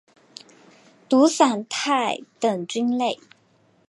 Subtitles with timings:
[1.07, 3.19] 毒伞肽等菌类。